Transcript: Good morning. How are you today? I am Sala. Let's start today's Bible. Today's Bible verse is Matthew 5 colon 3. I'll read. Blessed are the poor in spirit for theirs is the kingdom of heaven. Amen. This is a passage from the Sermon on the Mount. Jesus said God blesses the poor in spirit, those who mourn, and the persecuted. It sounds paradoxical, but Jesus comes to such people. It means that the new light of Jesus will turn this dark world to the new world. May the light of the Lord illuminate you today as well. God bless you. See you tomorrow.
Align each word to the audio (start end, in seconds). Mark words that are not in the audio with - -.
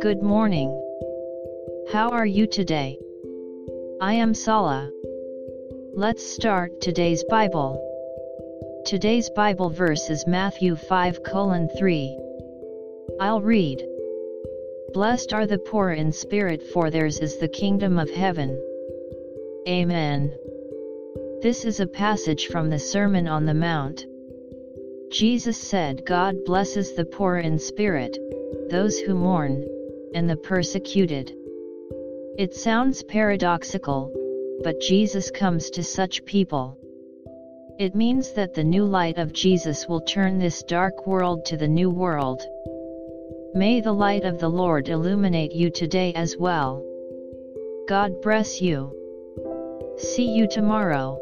Good 0.00 0.22
morning. 0.22 0.70
How 1.92 2.08
are 2.12 2.24
you 2.24 2.46
today? 2.46 2.98
I 4.00 4.14
am 4.14 4.32
Sala. 4.32 4.90
Let's 5.92 6.24
start 6.24 6.80
today's 6.80 7.22
Bible. 7.24 7.78
Today's 8.86 9.28
Bible 9.36 9.68
verse 9.68 10.08
is 10.08 10.26
Matthew 10.26 10.76
5 10.76 11.22
colon 11.24 11.68
3. 11.76 12.18
I'll 13.20 13.42
read. 13.42 13.86
Blessed 14.94 15.34
are 15.34 15.46
the 15.46 15.58
poor 15.58 15.90
in 15.90 16.10
spirit 16.10 16.62
for 16.62 16.90
theirs 16.90 17.18
is 17.18 17.36
the 17.36 17.48
kingdom 17.48 17.98
of 17.98 18.08
heaven. 18.08 18.58
Amen. 19.68 20.32
This 21.42 21.66
is 21.66 21.80
a 21.80 21.86
passage 21.86 22.46
from 22.46 22.70
the 22.70 22.78
Sermon 22.78 23.28
on 23.28 23.44
the 23.44 23.52
Mount. 23.52 24.06
Jesus 25.14 25.56
said 25.56 26.04
God 26.04 26.44
blesses 26.44 26.94
the 26.94 27.04
poor 27.04 27.36
in 27.36 27.56
spirit, 27.56 28.18
those 28.68 28.98
who 28.98 29.14
mourn, 29.14 29.64
and 30.12 30.28
the 30.28 30.36
persecuted. 30.36 31.32
It 32.36 32.52
sounds 32.52 33.04
paradoxical, 33.04 34.12
but 34.64 34.80
Jesus 34.80 35.30
comes 35.30 35.70
to 35.70 35.84
such 35.84 36.24
people. 36.24 36.76
It 37.78 37.94
means 37.94 38.32
that 38.32 38.54
the 38.54 38.64
new 38.64 38.84
light 38.84 39.18
of 39.18 39.32
Jesus 39.32 39.86
will 39.86 40.00
turn 40.00 40.40
this 40.40 40.64
dark 40.64 41.06
world 41.06 41.44
to 41.44 41.56
the 41.56 41.68
new 41.68 41.90
world. 41.90 42.42
May 43.54 43.80
the 43.80 43.92
light 43.92 44.24
of 44.24 44.40
the 44.40 44.50
Lord 44.50 44.88
illuminate 44.88 45.52
you 45.52 45.70
today 45.70 46.12
as 46.14 46.36
well. 46.36 46.84
God 47.86 48.20
bless 48.20 48.60
you. 48.60 48.90
See 49.96 50.28
you 50.28 50.48
tomorrow. 50.48 51.20